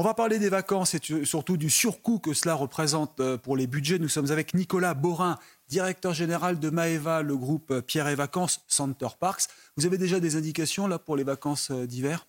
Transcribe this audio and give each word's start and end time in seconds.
On 0.00 0.02
va 0.02 0.14
parler 0.14 0.38
des 0.38 0.48
vacances 0.48 0.94
et 0.94 1.26
surtout 1.26 1.58
du 1.58 1.68
surcoût 1.68 2.20
que 2.20 2.32
cela 2.32 2.54
représente 2.54 3.20
euh, 3.20 3.36
pour 3.36 3.54
les 3.54 3.66
budgets. 3.66 3.98
Nous 3.98 4.08
sommes 4.08 4.30
avec 4.30 4.54
Nicolas 4.54 4.94
Borin, 4.94 5.38
directeur 5.68 6.14
général 6.14 6.58
de 6.58 6.70
Maeva, 6.70 7.20
le 7.20 7.36
groupe 7.36 7.70
euh, 7.70 7.82
Pierre 7.82 8.08
et 8.08 8.14
Vacances 8.14 8.64
Center 8.66 9.08
Parks. 9.20 9.42
Vous 9.76 9.84
avez 9.84 9.98
déjà 9.98 10.18
des 10.18 10.36
indications 10.36 10.86
là 10.86 10.98
pour 10.98 11.16
les 11.16 11.22
vacances 11.22 11.70
euh, 11.70 11.86
d'hiver? 11.86 12.26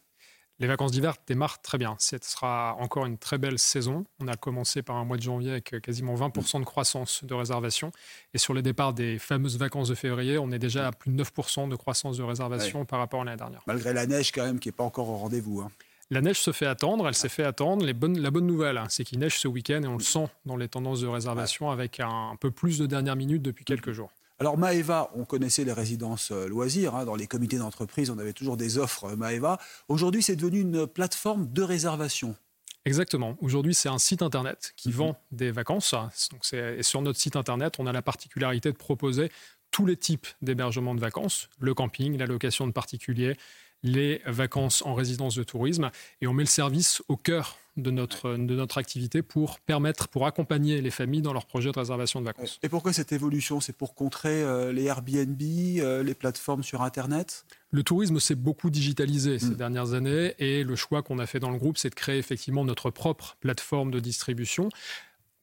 Les 0.59 0.67
vacances 0.67 0.91
d'hiver 0.91 1.15
démarrent 1.25 1.61
très 1.61 1.77
bien. 1.77 1.95
Ce 1.97 2.17
sera 2.21 2.75
encore 2.77 3.05
une 3.05 3.17
très 3.17 3.37
belle 3.37 3.57
saison. 3.57 4.03
On 4.19 4.27
a 4.27 4.35
commencé 4.35 4.81
par 4.81 4.97
un 4.97 5.05
mois 5.05 5.15
de 5.15 5.23
janvier 5.23 5.51
avec 5.51 5.79
quasiment 5.79 6.15
20% 6.15 6.59
de 6.59 6.65
croissance 6.65 7.23
de 7.23 7.33
réservation. 7.33 7.93
Et 8.33 8.37
sur 8.37 8.53
le 8.53 8.61
départ 8.61 8.93
des 8.93 9.17
fameuses 9.17 9.57
vacances 9.57 9.87
de 9.87 9.95
février, 9.95 10.37
on 10.37 10.51
est 10.51 10.59
déjà 10.59 10.87
à 10.87 10.91
plus 10.91 11.09
de 11.09 11.23
9% 11.23 11.69
de 11.69 11.75
croissance 11.77 12.17
de 12.17 12.23
réservation 12.23 12.83
par 12.83 12.99
rapport 12.99 13.21
à 13.21 13.23
l'année 13.23 13.37
dernière. 13.37 13.63
Malgré 13.65 13.93
la 13.93 14.07
neige 14.07 14.33
quand 14.33 14.43
même 14.43 14.59
qui 14.59 14.67
n'est 14.67 14.73
pas 14.73 14.83
encore 14.83 15.07
au 15.07 15.15
rendez-vous. 15.15 15.61
Hein. 15.61 15.71
La 16.11 16.19
neige 16.19 16.41
se 16.41 16.51
fait 16.51 16.65
attendre, 16.65 17.07
elle 17.07 17.15
s'est 17.15 17.29
fait 17.29 17.45
attendre. 17.45 17.85
la 17.85 17.93
bonne 17.93 18.45
nouvelle, 18.45 18.77
hein, 18.77 18.85
c'est 18.89 19.05
qu'il 19.05 19.17
neige 19.19 19.39
ce 19.39 19.47
week-end 19.47 19.81
et 19.81 19.87
on 19.87 19.95
le 19.95 20.03
sent 20.03 20.27
dans 20.45 20.57
les 20.57 20.67
tendances 20.67 20.99
de 20.99 21.07
réservation 21.07 21.71
avec 21.71 22.01
un, 22.01 22.35
peu 22.37 22.51
plus 22.51 22.77
de 22.77 22.85
dernière 22.85 23.15
minute 23.15 23.41
depuis 23.41 23.63
quelques 23.63 23.93
jours. 23.93 24.11
Alors 24.37 24.57
Maeva, 24.57 25.09
on 25.15 25.23
connaissait 25.23 25.63
les 25.63 25.71
résidences 25.71 26.31
euh, 26.31 26.49
loisirs, 26.49 26.95
hein, 26.95 27.05
dans 27.05 27.15
les 27.15 27.27
comités 27.27 27.57
d'entreprise, 27.57 28.09
on 28.09 28.17
avait 28.17 28.33
toujours 28.33 28.57
des 28.57 28.77
offres 28.77 29.05
euh, 29.05 29.15
Maeva. 29.15 29.57
Aujourd'hui, 29.87 30.21
c'est 30.21 30.35
devenu 30.35 30.59
une 30.59 30.85
plateforme 30.85 31.47
de 31.53 31.61
réservation. 31.61 32.35
Exactement. 32.83 33.37
Aujourd'hui, 33.39 33.73
c'est 33.73 33.87
un 33.87 33.99
site 33.99 34.21
internet 34.21 34.73
qui 34.75 34.89
mhm. 34.89 34.95
vend 34.95 35.15
des 35.31 35.51
vacances. 35.51 35.95
Donc, 36.31 36.41
et 36.53 36.83
sur 36.83 37.01
notre 37.01 37.19
site 37.19 37.37
internet, 37.37 37.75
on 37.79 37.87
a 37.87 37.93
la 37.93 38.01
particularité 38.01 38.69
de 38.71 38.77
proposer 38.77 39.31
tous 39.69 39.85
les 39.85 39.95
types 39.95 40.27
d'hébergements 40.41 40.95
de 40.95 40.99
vacances, 40.99 41.47
le 41.59 41.73
camping, 41.73 42.17
la 42.17 42.25
location 42.25 42.67
de 42.67 42.73
particuliers, 42.73 43.37
les 43.83 44.21
vacances 44.25 44.83
en 44.85 44.93
résidence 44.93 45.35
de 45.35 45.43
tourisme 45.43 45.91
et 46.21 46.27
on 46.27 46.33
met 46.33 46.43
le 46.43 46.47
service 46.47 47.01
au 47.07 47.17
cœur 47.17 47.57
de 47.77 47.89
notre, 47.89 48.33
de 48.33 48.55
notre 48.55 48.77
activité 48.77 49.21
pour 49.21 49.59
permettre, 49.59 50.09
pour 50.09 50.25
accompagner 50.25 50.81
les 50.81 50.91
familles 50.91 51.21
dans 51.21 51.33
leurs 51.33 51.45
projets 51.45 51.71
de 51.71 51.79
réservation 51.79 52.19
de 52.19 52.25
vacances. 52.25 52.59
Et 52.63 52.69
pourquoi 52.69 52.91
cette 52.91 53.13
évolution? 53.13 53.61
C'est 53.61 53.75
pour 53.75 53.95
contrer 53.95 54.43
euh, 54.43 54.73
les 54.73 54.83
Airbnb, 54.83 55.41
euh, 55.41 56.03
les 56.03 56.13
plateformes 56.13 56.63
sur 56.63 56.81
Internet? 56.81 57.45
Le 57.71 57.83
tourisme 57.83 58.19
s'est 58.19 58.35
beaucoup 58.35 58.69
digitalisé 58.69 59.39
ces 59.39 59.51
hmm. 59.51 59.55
dernières 59.55 59.93
années 59.93 60.35
et 60.39 60.63
le 60.63 60.75
choix 60.75 61.01
qu'on 61.01 61.19
a 61.19 61.25
fait 61.25 61.39
dans 61.39 61.51
le 61.51 61.57
groupe, 61.57 61.77
c'est 61.77 61.89
de 61.89 61.95
créer 61.95 62.17
effectivement 62.17 62.65
notre 62.65 62.89
propre 62.89 63.37
plateforme 63.39 63.89
de 63.89 63.99
distribution 64.01 64.69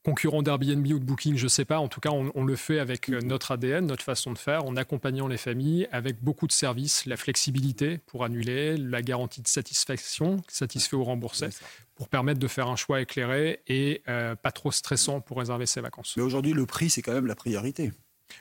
concurrent 0.04 0.42
d'Airbnb 0.42 0.86
ou 0.86 0.98
de 0.98 1.04
Booking, 1.04 1.36
je 1.36 1.44
ne 1.44 1.48
sais 1.48 1.64
pas. 1.64 1.78
En 1.78 1.88
tout 1.88 2.00
cas, 2.00 2.10
on, 2.10 2.44
le 2.44 2.56
fait 2.56 2.78
avec 2.78 3.10
euh, 3.10 3.20
notre 3.20 3.52
ADN, 3.52 3.86
notre 3.86 4.04
façon 4.04 4.32
de 4.32 4.38
faire, 4.38 4.64
en 4.64 4.76
accompagnant 4.76 5.26
les 5.26 5.36
familles 5.36 5.88
avec 5.92 6.22
beaucoup 6.22 6.46
de 6.46 6.52
services, 6.52 7.04
la 7.06 7.16
flexibilité 7.16 7.98
pour 8.06 8.24
annuler, 8.24 8.76
la 8.76 9.02
garantie 9.02 9.42
de 9.42 9.48
satisfaction, 9.48 10.38
satisfait 10.48 10.96
ou 10.96 11.04
remboursé, 11.04 11.48
pour 11.94 12.08
permettre 12.08 12.40
de 12.40 12.48
faire 12.48 12.68
un 12.68 12.76
choix 12.76 13.00
éclairé 13.00 13.60
et 13.66 14.02
euh, 14.08 14.34
pas 14.34 14.52
trop 14.52 14.72
stressant 14.72 15.20
pour 15.20 15.38
réserver 15.38 15.66
ses 15.66 15.80
vacances. 15.80 16.14
Mais 16.16 16.22
aujourd'hui, 16.22 16.52
le 16.52 16.66
prix, 16.66 16.90
c'est 16.90 17.02
quand 17.02 17.12
même 17.12 17.26
la 17.26 17.36
priorité. 17.36 17.92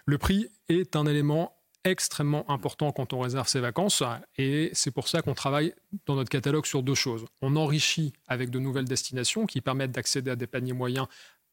Le 0.06 0.18
prix 0.18 0.48
est 0.70 0.96
un 0.96 1.06
élément 1.06 1.58
extrêmement 1.84 2.50
important 2.52 2.92
quand 2.92 3.14
on 3.14 3.20
réserve 3.20 3.48
ses 3.48 3.60
vacances 3.60 4.04
et 4.38 4.70
c'est 4.74 4.92
pour 4.92 5.08
ça 5.08 5.22
qu'on 5.22 5.34
travaille 5.34 5.74
dans 6.06 6.16
notre 6.16 6.30
catalogue 6.30 6.66
sur 6.66 6.84
deux 6.84 6.96
choses. 6.96 7.26
On 7.42 7.56
enrichit 7.56 8.14
avec 8.28 8.50
de 8.50 8.60
nouvelles 8.60 8.86
destinations 8.86 9.46
qui 9.46 9.62
permettent 9.62 9.92
d'accéder 9.92 10.32
à 10.32 10.36
des 10.36 10.48
paniers 10.48 10.74
moyens 10.74 11.08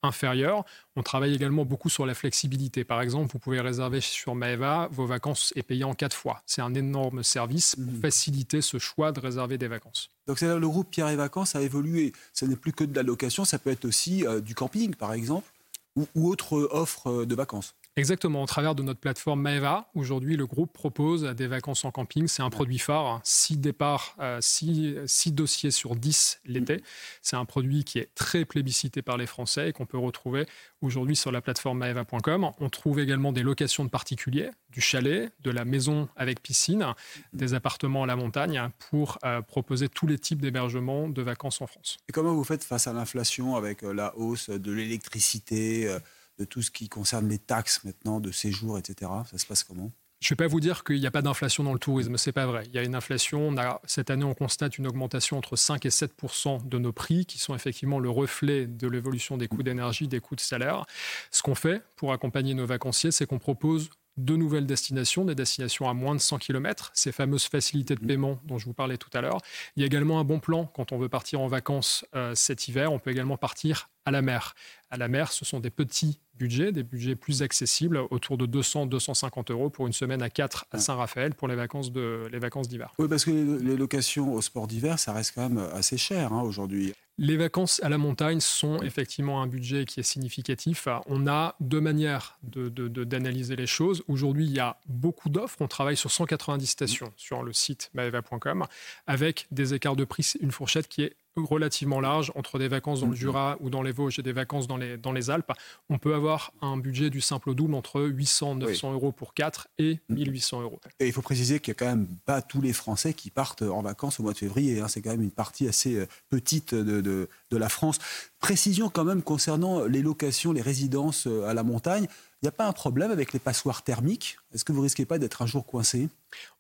inférieure. 0.04 0.64
On 0.96 1.02
travaille 1.02 1.34
également 1.34 1.64
beaucoup 1.64 1.88
sur 1.88 2.06
la 2.06 2.14
flexibilité. 2.14 2.84
Par 2.84 3.00
exemple, 3.00 3.30
vous 3.32 3.38
pouvez 3.38 3.60
réserver 3.60 4.00
sur 4.00 4.34
Maeva 4.34 4.88
vos 4.90 5.06
vacances 5.06 5.52
et 5.56 5.62
payer 5.62 5.84
en 5.84 5.94
quatre 5.94 6.16
fois. 6.16 6.42
C'est 6.46 6.62
un 6.62 6.74
énorme 6.74 7.22
service 7.22 7.76
pour 7.76 7.92
mmh. 7.92 8.00
faciliter 8.00 8.60
ce 8.60 8.78
choix 8.78 9.12
de 9.12 9.20
réserver 9.20 9.58
des 9.58 9.68
vacances. 9.68 10.10
Donc 10.26 10.40
le 10.40 10.60
groupe 10.60 10.90
Pierre 10.90 11.08
et 11.08 11.16
Vacances 11.16 11.54
a 11.54 11.62
évolué. 11.62 12.12
Ce 12.32 12.44
n'est 12.44 12.56
plus 12.56 12.72
que 12.72 12.84
de 12.84 12.94
la 12.94 13.02
location, 13.02 13.44
ça 13.44 13.58
peut 13.58 13.70
être 13.70 13.84
aussi 13.84 14.26
euh, 14.26 14.40
du 14.40 14.54
camping, 14.54 14.94
par 14.94 15.12
exemple, 15.12 15.50
ou, 15.96 16.06
ou 16.14 16.28
autre 16.28 16.68
offre 16.70 17.08
euh, 17.08 17.26
de 17.26 17.34
vacances. 17.34 17.74
Exactement, 17.96 18.42
au 18.42 18.46
travers 18.46 18.74
de 18.74 18.82
notre 18.82 18.98
plateforme 18.98 19.40
Maeva, 19.40 19.88
aujourd'hui 19.94 20.36
le 20.36 20.46
groupe 20.46 20.72
propose 20.72 21.22
des 21.22 21.46
vacances 21.46 21.84
en 21.84 21.92
camping. 21.92 22.26
C'est 22.26 22.42
un 22.42 22.50
produit 22.50 22.80
phare, 22.80 23.20
6 23.22 23.58
départs, 23.58 24.16
6, 24.40 24.94
euh, 24.96 25.30
dossiers 25.30 25.70
sur 25.70 25.94
10 25.94 26.40
l'été. 26.44 26.82
C'est 27.22 27.36
un 27.36 27.44
produit 27.44 27.84
qui 27.84 28.00
est 28.00 28.12
très 28.16 28.44
plébiscité 28.44 29.00
par 29.00 29.16
les 29.16 29.26
Français 29.26 29.68
et 29.68 29.72
qu'on 29.72 29.86
peut 29.86 29.96
retrouver 29.96 30.44
aujourd'hui 30.82 31.14
sur 31.14 31.30
la 31.30 31.40
plateforme 31.40 31.78
maeva.com. 31.78 32.50
On 32.58 32.68
trouve 32.68 32.98
également 32.98 33.30
des 33.30 33.44
locations 33.44 33.84
de 33.84 33.90
particuliers, 33.90 34.50
du 34.70 34.80
chalet, 34.80 35.32
de 35.44 35.52
la 35.52 35.64
maison 35.64 36.08
avec 36.16 36.42
piscine, 36.42 36.94
des 37.32 37.54
appartements 37.54 38.02
à 38.02 38.06
la 38.06 38.16
montagne 38.16 38.70
pour 38.90 39.18
euh, 39.24 39.40
proposer 39.40 39.88
tous 39.88 40.08
les 40.08 40.18
types 40.18 40.42
d'hébergements 40.42 41.08
de 41.08 41.22
vacances 41.22 41.60
en 41.60 41.68
France. 41.68 41.98
Et 42.08 42.12
comment 42.12 42.34
vous 42.34 42.42
faites 42.42 42.64
face 42.64 42.88
à 42.88 42.92
l'inflation 42.92 43.54
avec 43.54 43.84
euh, 43.84 43.94
la 43.94 44.16
hausse 44.16 44.50
de 44.50 44.72
l'électricité 44.72 45.96
de 46.38 46.44
tout 46.44 46.62
ce 46.62 46.70
qui 46.70 46.88
concerne 46.88 47.28
les 47.28 47.38
taxes 47.38 47.84
maintenant, 47.84 48.20
de 48.20 48.30
séjour, 48.30 48.78
etc. 48.78 49.10
Ça 49.30 49.38
se 49.38 49.46
passe 49.46 49.64
comment? 49.64 49.92
Je 50.20 50.28
ne 50.28 50.30
vais 50.30 50.44
pas 50.44 50.48
vous 50.48 50.60
dire 50.60 50.84
qu'il 50.84 50.98
n'y 51.00 51.06
a 51.06 51.10
pas 51.10 51.20
d'inflation 51.20 51.64
dans 51.64 51.74
le 51.74 51.78
tourisme, 51.78 52.16
c'est 52.16 52.32
pas 52.32 52.46
vrai. 52.46 52.64
Il 52.68 52.74
y 52.74 52.78
a 52.78 52.82
une 52.82 52.94
inflation. 52.94 53.54
cette 53.84 54.08
année, 54.08 54.24
on 54.24 54.32
constate 54.32 54.78
une 54.78 54.86
augmentation 54.86 55.36
entre 55.36 55.54
5 55.54 55.84
et 55.84 55.90
7% 55.90 56.66
de 56.66 56.78
nos 56.78 56.92
prix, 56.94 57.26
qui 57.26 57.38
sont 57.38 57.54
effectivement 57.54 57.98
le 57.98 58.08
reflet 58.08 58.66
de 58.66 58.88
l'évolution 58.88 59.36
des 59.36 59.48
coûts 59.48 59.62
d'énergie, 59.62 60.08
des 60.08 60.20
coûts 60.20 60.34
de 60.34 60.40
salaire. 60.40 60.86
Ce 61.30 61.42
qu'on 61.42 61.54
fait 61.54 61.82
pour 61.96 62.12
accompagner 62.14 62.54
nos 62.54 62.64
vacanciers, 62.64 63.10
c'est 63.10 63.26
qu'on 63.26 63.38
propose 63.38 63.90
de 64.16 64.36
nouvelles 64.36 64.66
destinations, 64.66 65.24
des 65.24 65.34
destinations 65.34 65.88
à 65.88 65.94
moins 65.94 66.14
de 66.14 66.20
100 66.20 66.38
km, 66.38 66.90
ces 66.94 67.12
fameuses 67.12 67.44
facilités 67.44 67.94
de 67.94 68.04
paiement 68.04 68.38
dont 68.44 68.58
je 68.58 68.66
vous 68.66 68.74
parlais 68.74 68.96
tout 68.96 69.10
à 69.12 69.20
l'heure. 69.20 69.38
Il 69.76 69.80
y 69.80 69.82
a 69.82 69.86
également 69.86 70.20
un 70.20 70.24
bon 70.24 70.38
plan 70.38 70.66
quand 70.66 70.92
on 70.92 70.98
veut 70.98 71.08
partir 71.08 71.40
en 71.40 71.48
vacances 71.48 72.04
euh, 72.14 72.34
cet 72.34 72.68
hiver. 72.68 72.92
On 72.92 72.98
peut 72.98 73.10
également 73.10 73.36
partir 73.36 73.90
à 74.04 74.10
la 74.10 74.22
mer. 74.22 74.54
À 74.90 74.96
la 74.96 75.08
mer, 75.08 75.32
ce 75.32 75.44
sont 75.44 75.60
des 75.60 75.70
petits 75.70 76.20
budgets, 76.34 76.72
des 76.72 76.82
budgets 76.82 77.16
plus 77.16 77.42
accessibles, 77.42 77.98
autour 78.10 78.38
de 78.38 78.46
200-250 78.46 79.50
euros 79.50 79.70
pour 79.70 79.86
une 79.86 79.92
semaine 79.92 80.22
à 80.22 80.30
4 80.30 80.66
à 80.70 80.78
Saint-Raphaël 80.78 81.34
pour 81.34 81.48
les 81.48 81.56
vacances 81.56 81.90
de 81.90 82.28
les 82.30 82.38
vacances 82.38 82.68
d'hiver. 82.68 82.92
Oui, 82.98 83.08
parce 83.08 83.24
que 83.24 83.30
les 83.30 83.76
locations 83.76 84.34
au 84.34 84.42
sport 84.42 84.66
d'hiver, 84.66 84.98
ça 84.98 85.12
reste 85.12 85.32
quand 85.34 85.48
même 85.48 85.66
assez 85.72 85.96
cher 85.96 86.32
hein, 86.32 86.42
aujourd'hui. 86.42 86.92
Les 87.16 87.36
vacances 87.36 87.80
à 87.84 87.88
la 87.88 87.96
montagne 87.96 88.40
sont 88.40 88.82
effectivement 88.82 89.40
un 89.40 89.46
budget 89.46 89.84
qui 89.84 90.00
est 90.00 90.04
significatif. 90.04 90.88
On 91.06 91.28
a 91.28 91.54
deux 91.60 91.80
manières 91.80 92.38
d'analyser 92.42 93.54
de, 93.54 93.60
les 93.60 93.68
choses. 93.68 94.02
Aujourd'hui, 94.08 94.46
il 94.46 94.52
y 94.52 94.58
a 94.58 94.78
beaucoup 94.86 95.28
d'offres. 95.28 95.58
On 95.60 95.68
travaille 95.68 95.96
sur 95.96 96.10
190 96.10 96.66
stations 96.66 97.12
sur 97.16 97.44
le 97.44 97.52
site 97.52 97.90
maeva.com 97.94 98.64
avec 99.06 99.46
des 99.52 99.74
écarts 99.74 99.94
de 99.94 100.04
prix, 100.04 100.32
une 100.40 100.50
fourchette 100.50 100.88
qui 100.88 101.02
est 101.02 101.16
relativement 101.36 102.00
large 102.00 102.32
entre 102.34 102.58
des 102.58 102.68
vacances 102.68 103.00
dans 103.00 103.08
le 103.08 103.14
Jura 103.14 103.56
ou 103.60 103.70
dans 103.70 103.82
les 103.82 103.92
Vosges 103.92 104.18
et 104.18 104.22
des 104.22 104.32
vacances 104.32 104.66
dans 104.66 104.76
les, 104.76 104.96
dans 104.96 105.12
les 105.12 105.30
Alpes. 105.30 105.52
On 105.90 105.98
peut 105.98 106.14
avoir 106.14 106.52
un 106.60 106.76
budget 106.76 107.10
du 107.10 107.20
simple 107.20 107.50
au 107.50 107.54
double 107.54 107.74
entre 107.74 108.02
800, 108.02 108.56
900 108.56 108.92
euros 108.92 109.12
pour 109.12 109.34
4 109.34 109.68
et 109.78 109.98
1800 110.08 110.62
euros. 110.62 110.80
Et 111.00 111.06
il 111.06 111.12
faut 111.12 111.22
préciser 111.22 111.60
qu'il 111.60 111.72
n'y 111.72 111.76
a 111.76 111.78
quand 111.78 111.96
même 111.96 112.08
pas 112.24 112.42
tous 112.42 112.60
les 112.60 112.72
Français 112.72 113.14
qui 113.14 113.30
partent 113.30 113.62
en 113.62 113.82
vacances 113.82 114.20
au 114.20 114.22
mois 114.22 114.32
de 114.32 114.38
février. 114.38 114.80
Hein. 114.80 114.88
C'est 114.88 115.02
quand 115.02 115.10
même 115.10 115.22
une 115.22 115.30
partie 115.30 115.66
assez 115.68 115.96
euh, 115.96 116.06
petite 116.30 116.74
de, 116.74 117.00
de, 117.00 117.28
de 117.50 117.56
la 117.56 117.68
France. 117.68 117.98
Précision 118.38 118.88
quand 118.88 119.04
même 119.04 119.22
concernant 119.22 119.84
les 119.84 120.02
locations, 120.02 120.52
les 120.52 120.62
résidences 120.62 121.26
euh, 121.26 121.46
à 121.46 121.54
la 121.54 121.62
montagne. 121.62 122.06
N'y 122.44 122.48
a 122.48 122.52
pas 122.52 122.66
un 122.66 122.72
problème 122.72 123.10
avec 123.10 123.32
les 123.32 123.38
passoires 123.38 123.80
thermiques? 123.80 124.36
Est-ce 124.52 124.66
que 124.66 124.72
vous 124.72 124.82
risquez 124.82 125.06
pas 125.06 125.18
d'être 125.18 125.40
un 125.40 125.46
jour 125.46 125.64
coincé? 125.64 126.10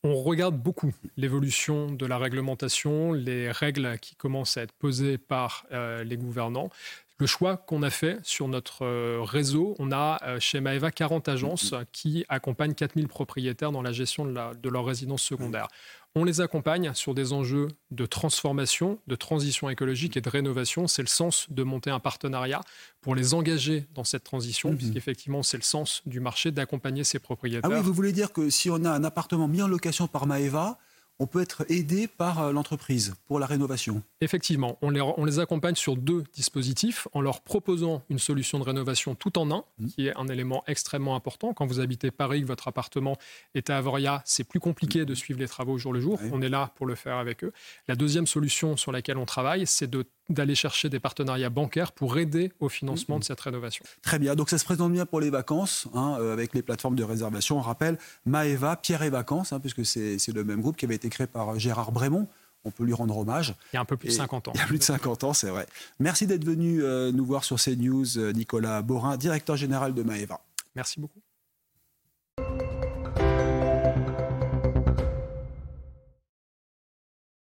On 0.02 0.14
regarde 0.14 0.56
beaucoup 0.56 0.94
l'évolution 1.18 1.92
de 1.92 2.06
la 2.06 2.16
réglementation, 2.16 3.12
les 3.12 3.50
règles 3.50 3.98
qui 3.98 4.14
commencent 4.14 4.56
à 4.56 4.62
être 4.62 4.72
posées 4.72 5.18
par 5.18 5.66
euh, 5.72 6.02
les 6.02 6.16
gouvernants. 6.16 6.70
Le 7.18 7.26
choix 7.26 7.56
qu'on 7.56 7.82
a 7.82 7.90
fait 7.90 8.18
sur 8.24 8.48
notre 8.48 8.84
euh, 8.84 9.20
réseau, 9.22 9.76
on 9.78 9.92
a 9.92 10.18
chez 10.40 10.60
Maeva 10.60 10.90
40 10.90 11.28
agences 11.28 11.74
qui 11.92 12.24
accompagnent 12.28 12.74
4000 12.74 13.06
propriétaires 13.08 13.70
dans 13.70 13.82
la 13.82 13.92
gestion 13.92 14.24
de, 14.24 14.32
de 14.32 14.68
leur 14.68 14.84
résidence 14.84 15.22
secondaire. 15.22 15.68
On 16.16 16.22
les 16.22 16.40
accompagne 16.40 16.92
sur 16.94 17.12
des 17.12 17.32
enjeux 17.32 17.66
de 17.90 18.06
transformation, 18.06 19.00
de 19.08 19.16
transition 19.16 19.68
écologique 19.68 20.16
et 20.16 20.20
de 20.20 20.28
rénovation. 20.28 20.86
C'est 20.86 21.02
le 21.02 21.08
sens 21.08 21.46
de 21.50 21.64
monter 21.64 21.90
un 21.90 21.98
partenariat 21.98 22.60
pour 23.00 23.16
les 23.16 23.34
engager 23.34 23.86
dans 23.94 24.04
cette 24.04 24.22
transition, 24.22 24.70
mmh. 24.70 24.76
puisqu'effectivement, 24.76 25.42
c'est 25.42 25.56
le 25.56 25.64
sens 25.64 26.02
du 26.06 26.20
marché 26.20 26.52
d'accompagner 26.52 27.02
ces 27.02 27.18
propriétaires. 27.18 27.68
Ah 27.72 27.74
oui, 27.74 27.82
vous 27.82 27.92
voulez 27.92 28.12
dire 28.12 28.32
que 28.32 28.48
si 28.48 28.70
on 28.70 28.84
a 28.84 28.90
un 28.90 29.02
appartement 29.02 29.48
mis 29.48 29.60
en 29.60 29.66
location 29.66 30.06
par 30.06 30.26
Maeva, 30.26 30.78
on 31.18 31.26
peut 31.26 31.40
être 31.40 31.64
aidé 31.70 32.08
par 32.08 32.40
euh, 32.40 32.52
l'entreprise 32.52 33.14
pour 33.26 33.38
la 33.38 33.46
rénovation. 33.46 34.02
Effectivement, 34.20 34.78
on 34.82 34.90
les, 34.90 35.00
on 35.00 35.24
les, 35.24 35.38
accompagne 35.38 35.74
sur 35.74 35.96
deux 35.96 36.24
dispositifs 36.32 37.08
en 37.12 37.20
leur 37.20 37.40
proposant 37.40 38.02
une 38.10 38.18
solution 38.18 38.58
de 38.58 38.64
rénovation 38.64 39.14
tout 39.14 39.38
en 39.38 39.50
un, 39.50 39.64
mmh. 39.78 39.86
qui 39.88 40.06
est 40.08 40.16
un 40.16 40.28
élément 40.28 40.64
extrêmement 40.66 41.14
important. 41.14 41.52
Quand 41.52 41.66
vous 41.66 41.80
habitez 41.80 42.10
Paris, 42.10 42.42
que 42.42 42.46
votre 42.46 42.68
appartement 42.68 43.16
est 43.54 43.70
à 43.70 43.78
Avoria, 43.78 44.22
c'est 44.24 44.44
plus 44.44 44.60
compliqué 44.60 45.04
de 45.04 45.14
suivre 45.14 45.40
les 45.40 45.48
travaux 45.48 45.78
jour 45.78 45.92
le 45.92 46.00
jour. 46.00 46.20
On 46.32 46.42
est 46.42 46.48
là 46.48 46.72
pour 46.76 46.86
le 46.86 46.94
faire 46.94 47.16
avec 47.16 47.44
eux. 47.44 47.52
La 47.88 47.96
deuxième 47.96 48.26
solution 48.26 48.76
sur 48.76 48.92
laquelle 48.92 49.18
on 49.18 49.26
travaille, 49.26 49.66
c'est 49.66 49.90
d'aller 50.28 50.54
chercher 50.54 50.88
des 50.88 51.00
partenariats 51.00 51.50
bancaires 51.50 51.92
pour 51.92 52.18
aider 52.18 52.52
au 52.60 52.68
financement 52.68 53.16
mmh. 53.16 53.20
de 53.20 53.24
cette 53.24 53.40
rénovation. 53.40 53.84
Très 54.02 54.18
bien, 54.18 54.34
donc 54.34 54.50
ça 54.50 54.58
se 54.58 54.64
présente 54.64 54.92
bien 54.92 55.06
pour 55.06 55.20
les 55.20 55.30
vacances, 55.30 55.86
hein, 55.94 56.16
euh, 56.20 56.32
avec 56.32 56.54
les 56.54 56.62
plateformes 56.62 56.96
de 56.96 57.04
réservation. 57.04 57.58
On 57.58 57.62
rappelle 57.62 57.98
Maeva, 58.24 58.76
Pierre 58.76 59.02
et 59.02 59.10
Vacances, 59.10 59.52
hein, 59.52 59.60
puisque 59.60 59.84
c'est 59.84 60.18
le 60.32 60.44
même 60.44 60.60
groupe 60.60 60.76
qui 60.76 60.84
avait 60.84 60.94
été 60.94 61.08
créé 61.08 61.26
par 61.26 61.50
euh, 61.50 61.58
Gérard 61.58 61.92
Brémond 61.92 62.28
on 62.66 62.70
peut 62.70 62.84
lui 62.84 62.94
rendre 62.94 63.18
hommage. 63.18 63.54
Il 63.74 63.76
y 63.76 63.78
a 63.78 63.82
un 63.82 63.84
peu 63.84 63.98
plus 63.98 64.08
de 64.08 64.14
50 64.14 64.48
ans. 64.48 64.52
Il 64.54 64.58
y 64.58 64.62
a 64.62 64.66
plus 64.66 64.78
de 64.78 64.82
50 64.82 65.24
ans, 65.24 65.34
c'est 65.34 65.50
vrai. 65.50 65.66
Merci 66.00 66.26
d'être 66.26 66.46
venu 66.46 66.82
euh, 66.82 67.12
nous 67.12 67.26
voir 67.26 67.44
sur 67.44 67.62
CNews, 67.62 68.32
Nicolas 68.32 68.80
Borin, 68.80 69.18
directeur 69.18 69.58
général 69.58 69.92
de 69.92 70.02
Maeva. 70.02 70.40
Merci 70.74 70.98
beaucoup. 70.98 71.20